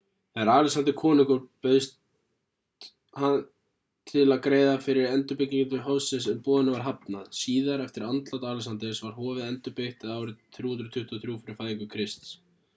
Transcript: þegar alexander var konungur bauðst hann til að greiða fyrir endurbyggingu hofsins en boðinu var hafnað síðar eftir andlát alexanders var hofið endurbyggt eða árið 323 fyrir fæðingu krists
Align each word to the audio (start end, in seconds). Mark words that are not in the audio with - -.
þegar 0.35 0.49
alexander 0.51 0.91
var 0.93 0.99
konungur 0.99 1.41
bauðst 1.65 1.91
hann 3.23 3.35
til 4.13 4.23
að 4.35 4.41
greiða 4.47 4.71
fyrir 4.85 5.11
endurbyggingu 5.17 5.81
hofsins 5.89 6.27
en 6.33 6.41
boðinu 6.49 6.73
var 6.77 6.87
hafnað 6.87 7.29
síðar 7.43 7.85
eftir 7.85 8.07
andlát 8.09 8.49
alexanders 8.53 9.03
var 9.07 9.15
hofið 9.19 9.45
endurbyggt 9.51 10.09
eða 10.09 10.17
árið 10.23 10.41
323 10.61 11.39
fyrir 11.45 11.63
fæðingu 11.63 11.91
krists 11.97 12.35